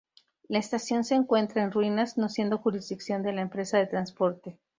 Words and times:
La 0.47 0.57
estación 0.57 1.03
se 1.03 1.13
encuentra 1.13 1.61
en 1.61 1.69
ruinas, 1.71 2.17
no 2.17 2.27
siendo 2.27 2.57
jurisdicción 2.57 3.21
de 3.21 3.33
la 3.33 3.41
empresa 3.41 3.77
de 3.77 3.85
transporte. 3.85 4.57